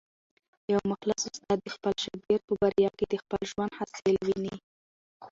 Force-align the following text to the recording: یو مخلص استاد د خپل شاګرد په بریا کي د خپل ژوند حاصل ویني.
یو 0.73 0.81
مخلص 0.91 1.21
استاد 1.31 1.57
د 1.63 1.67
خپل 1.75 1.93
شاګرد 2.03 2.41
په 2.47 2.53
بریا 2.61 2.89
کي 2.97 3.05
د 3.11 3.15
خپل 3.23 3.41
ژوند 3.51 3.71
حاصل 3.79 4.15
ویني. 4.25 4.55